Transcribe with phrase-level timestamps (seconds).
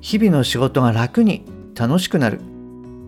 [0.00, 2.40] 日々の仕事が楽に楽しくなる。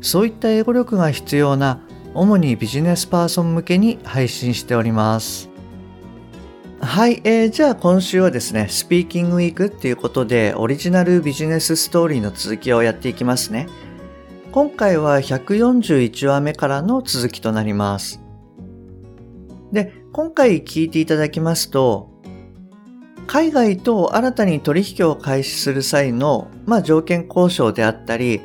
[0.00, 1.80] そういった英語力が必要な
[2.14, 5.50] 主にビジネスパーソン向けに配信しております。
[6.80, 13.68] はい、えー、じゃあ今週はですねスピーキングウィークっていうことでオリジナルビジネスストーリーの続きをやっていきますね。
[14.50, 18.20] 今回は141話目からの続きとなります。
[19.72, 22.09] で今回聞いていただきますと
[23.30, 28.40] 海外と新たに取引を開始する際の、まあ、条件交渉であったり、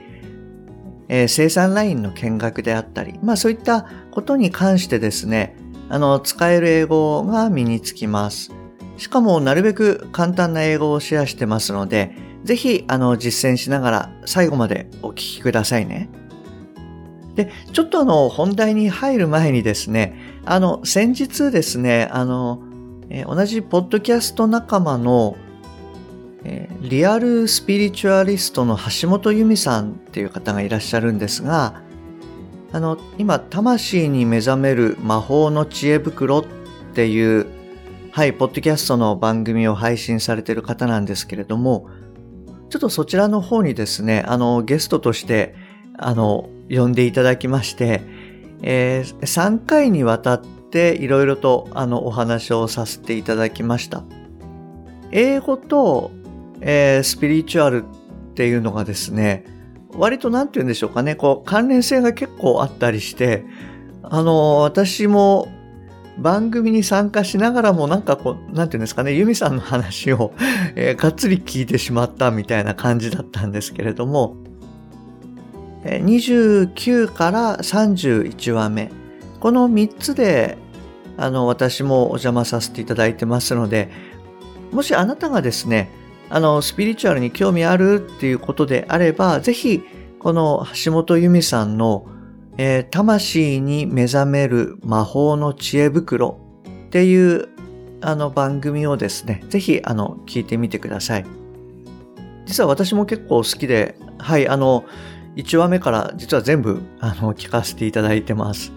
[1.07, 5.55] えー、生産ラインの見学であったり、まあそういったことに関してですね、
[5.89, 8.51] あの、使える英語が身につきます。
[8.97, 12.11] しかも、なるべく簡単な英語をシェアしてますので、
[12.43, 16.09] ぜひ、あの、実践しながら最後までお聞きくださいね。
[17.33, 22.61] で、ちょっとあの、本題に入る前にですね、あの、先日ですね、あの、
[23.09, 25.37] えー、同じポッドキャスト仲間の、
[26.43, 31.81] えー、リアルスピリチュアリストの橋本由美さんっていう方がいらっしゃるんですが、
[32.71, 36.45] あの、今、魂に目覚める魔法の知恵袋っ
[36.93, 37.47] ていう、
[38.11, 41.89] はい、ポッドキャストの番組を配信されている方なんですけれども、
[42.69, 45.55] ちょっとそちらの方にですね、あの、ゲストとして、
[45.97, 48.01] あの、呼んでいただきまして、
[48.61, 54.03] えー、3回にわたってていろいろとあのお話をさせていただきました。
[55.11, 56.11] 英語と、
[56.59, 59.45] えー、スピリチュアルっていうのがですね、
[59.93, 63.45] 割と何て言うんでしょうかね、こう関連性が結構あったりして、
[64.03, 65.47] あの、私も
[66.17, 70.33] 番組に参加しながらもなんかこう、なんていうんですかね、ユミさんの話を、
[70.75, 74.35] えー、がっつり聞いてしまったみたいな感じだったんですけれども、
[75.85, 78.91] 29から31話目、
[79.39, 80.57] この3つで
[81.17, 83.89] あの、私もお邪魔させていただいてますので、
[84.71, 85.89] もしあなたがですね、
[86.29, 89.83] あの、スピリチュアルに興味あるっていうことであれば、ぜひ、
[90.19, 92.07] この橋本由美さんの、
[92.57, 96.39] えー、魂に目覚める魔法の知恵袋
[96.87, 97.49] っていう
[98.01, 101.25] あの番組をですね、ぜひあの聞いてみてください。
[102.45, 104.85] 実は私も結構好きで、はい、あの、
[105.35, 108.71] 1話目から実は全部あの聞かせていただいてます。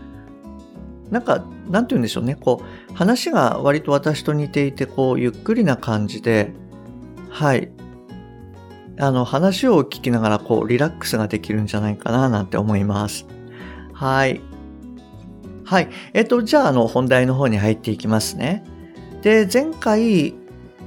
[1.11, 2.35] なんか、なんて言うんでしょうね。
[2.35, 6.53] こう、話が割と私と似ていて、こう、ゆっくりな感じで、
[7.31, 7.71] はい。
[8.99, 13.27] あの、話を聞きながら、こう、リラックスができるんじゃないかな、なんて思います。
[13.93, 14.41] はい。
[15.65, 15.89] はい。
[16.15, 18.65] えっと、じゃあ、あの、本題の方に入っていきますね。
[19.23, 20.35] で、前回、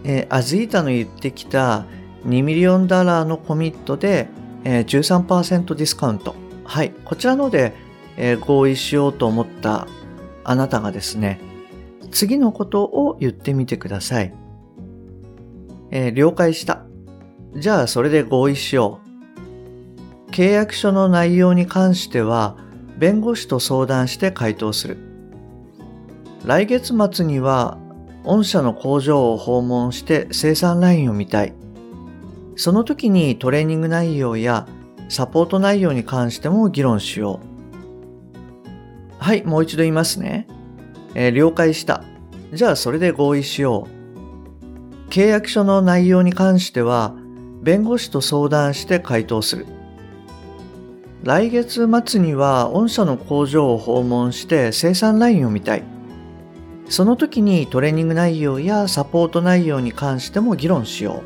[0.03, 1.86] えー、アズイータの言ってきた
[2.26, 4.28] 2 million dollar のコミットで、
[4.64, 6.36] えー、13%ディスカウント。
[6.64, 6.92] はい。
[7.06, 7.74] こちらので、
[8.18, 9.88] えー、合意しようと思った
[10.44, 11.40] あなたがですね、
[12.12, 14.34] 次のことを言ってみてください。
[15.91, 16.85] えー、了解した。
[17.56, 19.00] じゃあそれで合意しよ
[20.28, 20.31] う。
[20.31, 22.56] 契約書の内容に関しては、
[22.97, 24.97] 弁護士と相談して回答する。
[26.46, 27.78] 来月末には、
[28.23, 31.53] 御社の工場を訪問して生産ラインを見たい。
[32.56, 34.68] その時にトレーニング内容や
[35.09, 37.51] サポート内容に関しても議論しよう。
[39.31, 40.46] はい、もう一度言いますね。
[41.16, 42.03] えー、了解した。
[42.52, 43.88] じゃあそれで合意しよ
[45.08, 45.09] う。
[45.09, 47.16] 契約書の内容に関しては、
[47.62, 49.68] 弁護士と相談して回答する。
[51.24, 55.84] 来月末には御社の工場を訪問して生産ラインを見たい。
[56.90, 61.23] その時にトレーニング内容やサポート内容に関しても議論しよ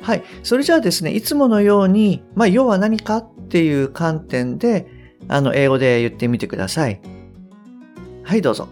[0.00, 0.02] う。
[0.02, 0.22] はい。
[0.42, 4.96] それじゃあですね、いつものように、まあ、要は何かっていう観点で、
[5.26, 7.00] あの、英語で言ってみてください。
[8.22, 8.68] はい、どうぞ。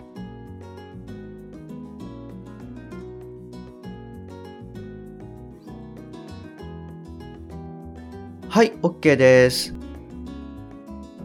[8.49, 9.75] はい、OK です。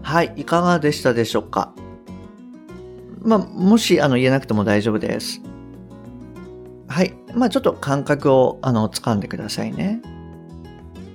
[0.01, 1.73] はい、いかがでしたでしょうか？
[3.21, 5.41] まあ、もし、あの、言えなくても大丈夫です。
[6.89, 7.13] はい。
[7.33, 10.01] まあ、ちょっと感覚を、あの、掴んでくださいね。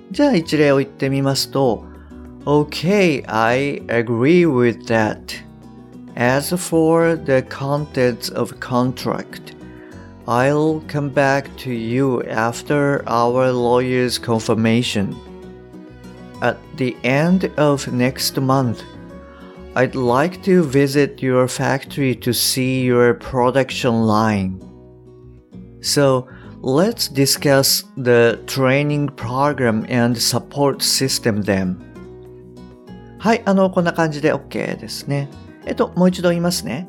[0.09, 1.85] じゃあ、一例を言ってみますと、
[2.47, 5.37] Okay, I agree with that.
[6.15, 9.53] As for the contents of contract,
[10.29, 15.13] I'll come back to you after our lawyer's confirmation.
[16.41, 18.81] At the end of next month,
[19.75, 24.63] I'd like to visit your factory to see your production line.
[25.81, 26.29] So,
[26.61, 31.86] let's discuss the training program and support system then.
[33.26, 35.28] はい、あの、こんな感じで OK ですね。
[35.64, 36.88] えっと、もう一度言いますね。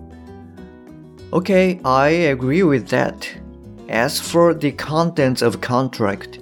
[1.32, 3.14] Okay, I agree with that.
[3.88, 6.40] As for the contents of contract,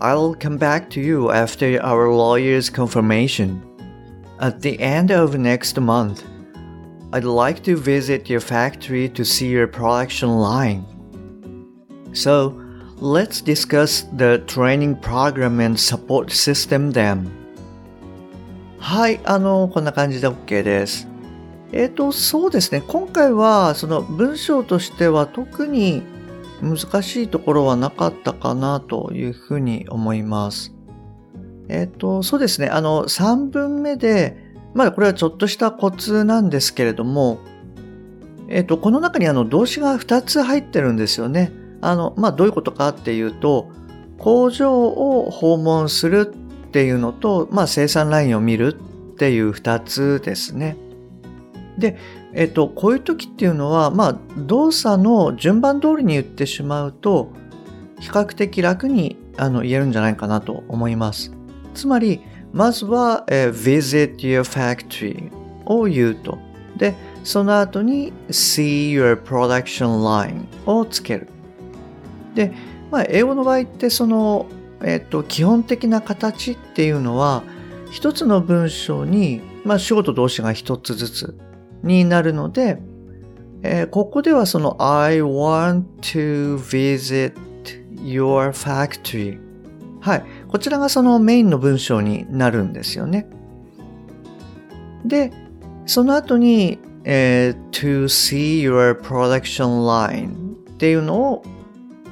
[0.00, 3.62] I'll come back to you after our lawyer's confirmation.
[4.38, 6.24] At the end of next month,
[7.12, 10.84] I'd like to visit your factory to see your production line.
[12.12, 12.60] So,
[12.96, 17.37] let's discuss the training program and support system then.
[18.79, 21.07] はい、あの、こんな感じで OK です。
[21.71, 22.81] えっ、ー、と、そうですね。
[22.87, 26.01] 今回は、その文章としては特に
[26.61, 30.73] 難しいところはなかったかなというふうに思います。
[31.67, 32.69] えっ、ー、と、そうですね。
[32.69, 34.37] あの、3文目で、
[34.73, 37.39] まあ、これはちょっとしたコツなんですけれども、
[38.47, 41.51] えっ、ー、と、この中にあの動詞が2つ入ってるんですよね。
[41.81, 43.69] あの、まあ、どういうことかっていうと、
[44.17, 46.33] 工場を訪問する
[46.69, 50.77] っていうのと、まあ、生産ラインを見るっていう2つですね。
[51.79, 51.97] で、
[52.33, 57.33] えっと、こういう時っていうのは、まあ、動作の順番通りに言ってしまうと、
[57.99, 61.33] 比較的楽にあの言えるんじゃないかなと思います。
[61.73, 62.21] つまり、
[62.53, 65.31] まずは、えー、visit your factory
[65.65, 66.37] を言うと。
[66.77, 66.93] で、
[67.23, 71.27] その後に see your production line をつける。
[72.35, 72.53] で、
[72.91, 74.45] まあ、英語の場合ってその、
[74.83, 77.43] えっ、と、基本的な形っていうのは、
[77.91, 81.37] 一つの文章に、まあ、主語と動詞が一つずつ
[81.83, 82.79] になるので、
[83.61, 87.33] えー、ここではその I want to visit
[88.01, 89.39] your factory
[90.01, 90.23] はい。
[90.47, 93.27] こちらがそのメインの文章になるんですよね。
[95.03, 95.33] で、
[95.85, 101.43] その後に、えー、to see your production line っていうのを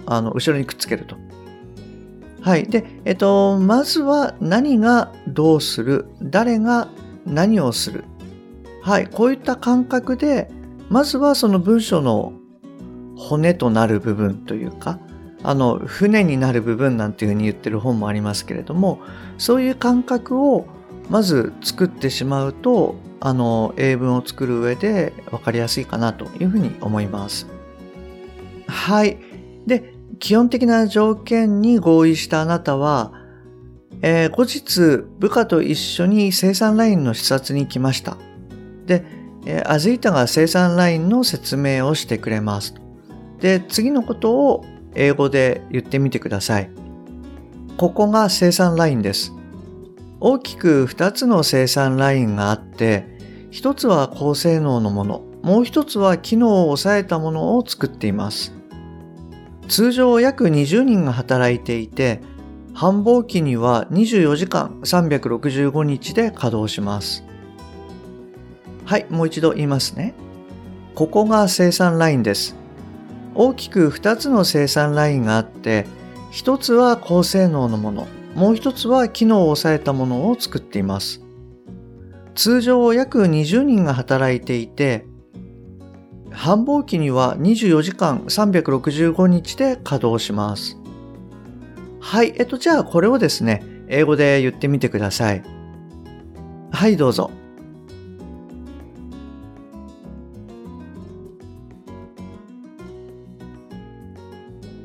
[0.05, 1.15] あの後ろにくっつけると。
[2.47, 2.65] はい。
[2.65, 6.87] で、えっと、まずは何がどうする、誰が
[7.25, 8.05] 何をする？
[8.81, 9.07] はい。
[9.07, 10.49] こういった感覚で、
[10.87, 12.31] まずはその文章の
[13.17, 14.97] 骨となる部分というか、
[15.43, 19.01] あの、船になる部分なんていうふうに言ってる本もありますけれども、
[19.37, 20.67] そういう感覚を
[21.09, 27.45] まず作ってしまうと、あの、英文を作る上で分かりやすいかなというふうに思います。
[28.67, 29.17] はい。
[30.19, 33.13] 基本的な条件に合意したあなたは、
[34.01, 38.17] えー、後日部下と一緒に生産ラインの視察に来ました。
[38.85, 39.03] で、
[39.45, 42.75] えー、アズイタが生産ラインの説明をしてくれます。
[43.39, 44.65] で、次のことを
[44.95, 46.69] 英語で言ってみてください。
[47.77, 49.33] ここが生産ラインです。
[50.19, 53.17] 大きく2つの生産ラインがあって、
[53.51, 58.56] 1つは高性能のもの、もう1つは機能を抑えたものを作っています。
[59.67, 62.21] 通常約20人が働いていて、
[62.73, 67.23] 繁忙期には24時間365日で稼働します。
[68.85, 70.13] はい、もう一度言いますね。
[70.93, 72.55] ここが生産ラインです。
[73.35, 75.85] 大きく2つの生産ラインがあって、
[76.33, 81.23] 1つは高性能のもの、もう1つは機能を抑えたものを作っています。
[82.35, 85.06] 通常約20人が働いていて、
[86.31, 90.77] 繁忙期には24時間365日で稼働します。
[91.99, 95.43] はい、えっと、じゃあこれをですね、英語で言ってみてください。
[96.71, 97.31] はい、どうぞ。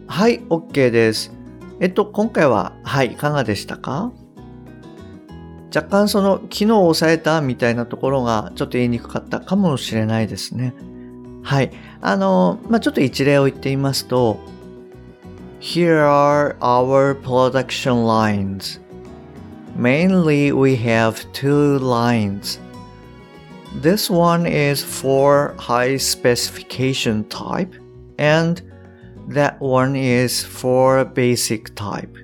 [0.07, 1.33] はい、OK です。
[1.81, 4.13] えっと、今回は、はい、いかがでしたか？
[5.75, 10.75] 若干その機能を抑えたみたいなところがちょっと言いにくかったかもしれないですね。
[11.44, 11.72] はい。
[12.02, 14.40] あの、まあ、ちょっと一例を言ってみますと、
[15.60, 18.80] Here are our production lines.
[19.76, 22.60] Mainly we have two lines.
[23.82, 27.74] This one is for high specification type
[28.18, 28.62] and
[29.28, 32.16] that one is for basic type.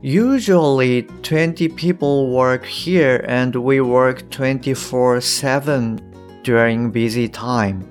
[0.00, 6.00] Usually 20 people work here and we work 24 7
[6.42, 7.82] during busy time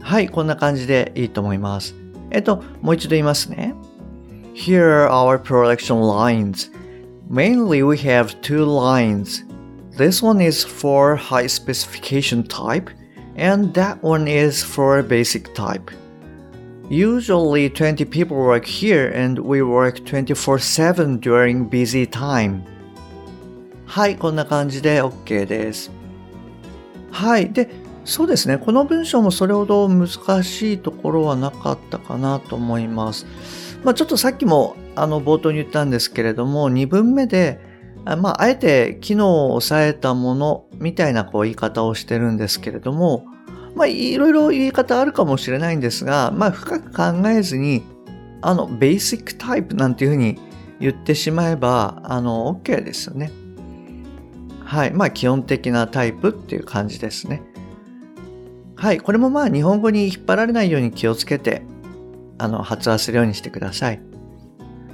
[0.00, 1.94] はい、こんな感じでいいと思います。
[2.30, 3.74] えっと、もう一度言いますね。
[4.54, 6.70] Here are our production lines.
[7.30, 9.46] Mainly we have two lines.
[9.96, 12.90] This one is for high specification type
[13.36, 15.90] and that one is for basic type.
[16.90, 22.62] Usually 20 people work here and we work 24-7 during busy time.
[23.86, 25.97] はい、こんな感じで OK です。
[27.11, 27.51] はい。
[27.51, 27.69] で、
[28.05, 28.57] そうですね。
[28.57, 30.07] この文章もそれほど難
[30.43, 33.25] しいところはなかったかなと思います。
[33.83, 37.59] まあ、ちょっとさっきもあの冒頭に言ったんですけれども、2文目で、
[38.17, 43.25] まあ、あえて機能を抑えたものみたいなこう言い方をしてるんですけれども、
[43.75, 47.83] まあ、いろいろ言い方あるかもしれないんですが、まあ、深く考えずに、
[48.41, 50.39] あの、ベーシックタイプなんていうふうに
[50.79, 53.31] 言ってしまえば、あの、OK ですよね。
[54.69, 54.93] はい。
[54.93, 57.41] まあ、基本的なタイプっていう感じですね。
[58.75, 58.99] はい。
[58.99, 61.63] これもまあ、日本語に引っ張られないように気をつけて、
[62.37, 63.99] あの、発話するようにしてください。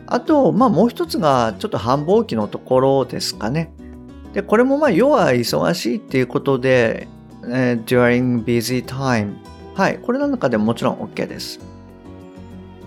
[0.08, 3.74] あと、まあ、もう一つが、ちょっと繁忙期のところですかね。
[4.32, 7.10] で、これもまあ、要は忙しいっていうことで、
[7.44, 9.34] えー、during busy time。
[9.74, 10.00] はい。
[10.00, 11.60] これの中でももちろん OK です。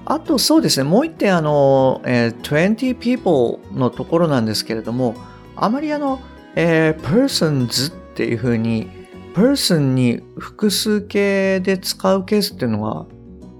[0.07, 5.15] あとそうですね、もう一点あの、えー、20 people のところなんですけれども、
[5.55, 6.19] あまりあの、
[6.61, 8.89] えー、persons っていうふうに、
[9.33, 13.07] person に複数形で使うケースっていうのは、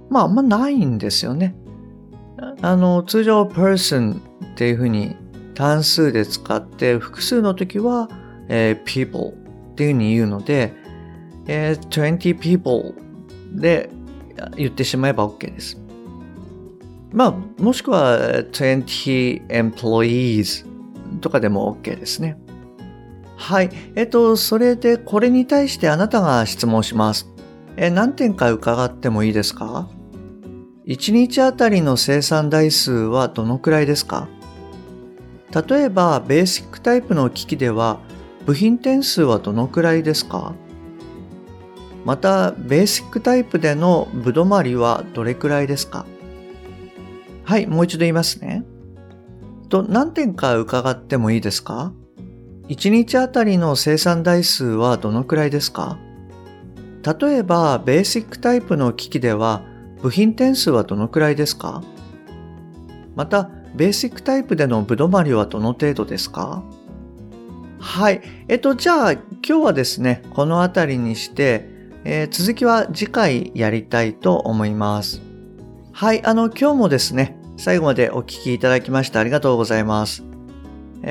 [0.09, 1.55] まああんまないんですよね。
[2.61, 4.19] あの、通常 person っ
[4.55, 5.15] ていうふうに
[5.55, 8.09] 単数で使って、複数の時は、
[8.49, 10.73] えー、people っていうふうに言うので、
[11.47, 12.95] えー、20 people
[13.53, 13.89] で
[14.57, 15.81] 言ってしまえば OK です。
[17.13, 20.65] まあ、もしくは20 employees
[21.21, 22.37] とかでも OK ですね。
[23.41, 23.69] はい。
[23.95, 27.29] えっと、それでこれに対してあなたが質問します。
[27.77, 29.89] え、何点か伺ってもいいですか
[30.85, 34.27] ?1 日あたりの生産台数はどのくらいですか？
[35.67, 37.99] 例えば、ベーシックタイプの機器では
[38.45, 40.53] 部品点数はどのくらいですか？
[42.03, 46.05] また、ベーシックタイプでのぶどまりはどれくらいですか？
[47.45, 48.65] はい、もう一度言いますね。
[49.69, 51.93] と、何点か伺ってもいいですか？
[52.69, 55.97] ?1 日あたりの生産台数はどのくらいですか？
[57.19, 59.63] 例えば、ベーシックタイプの機器では
[60.01, 61.83] 部品点数はどのくらいですか？
[63.15, 66.63] また、ベーシックタイプでのぶどまりはどの程度ですか？
[67.79, 68.21] はい。
[68.47, 71.69] えっと、じゃあ、今日はですね、このあたりにして、
[72.03, 75.21] えー、続きは次回やりたいと思います。
[75.91, 80.23] はい、あの、今日もですね、最後までお聞きいただきましてありがとうございます。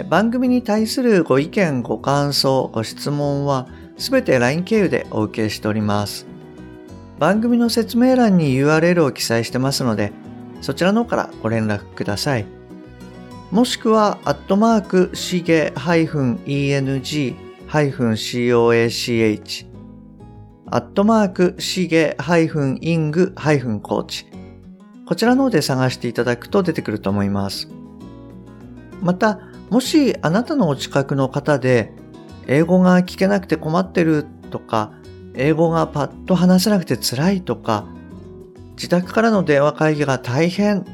[0.09, 3.67] 番組に対するご意見、ご感想、ご質問は、
[3.97, 6.27] すべて LINE 経由でお受けしております。
[7.19, 10.13] 番組の説明欄に URL を記載してますので、
[10.61, 12.47] そちらの方からご連絡ください。
[13.51, 17.39] もしくは、アットマーク、しげ -eng-coach
[20.71, 22.17] アットマーク、しげ
[22.81, 24.27] イングコーチ。
[25.07, 27.71] こちらの方で探していただくと出てくると思います。
[29.01, 31.93] また、もしあなたのお近くの方で、
[32.47, 34.93] 英語が聞けなくて困ってるとか、
[35.35, 37.87] 英語がパッと話せなくて辛いとか、
[38.77, 40.85] 自宅からの電話会議が大変っ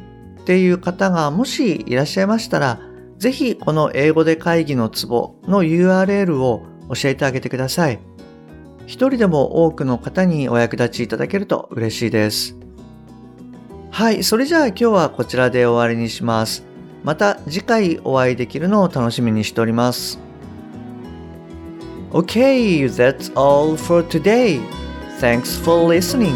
[0.45, 2.81] ていう方がもしいらっしゃいましたら、
[3.19, 6.63] ぜひこの英語で会議のツボの URL を
[6.95, 8.01] 教えてあげてください。
[8.87, 12.57] 一人でも多くの方にお役立ちいただけると嬉しいです。
[13.91, 16.74] はい、それじゃあ今日はこちらで終わりにします。
[17.05, 20.19] また次回お会いできるのを楽しみにしております。
[22.13, 24.61] Okay, that's all for today.
[25.21, 26.35] Thanks for listening.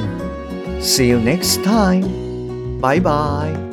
[0.81, 2.81] See you next time.
[2.81, 3.68] Bye bye.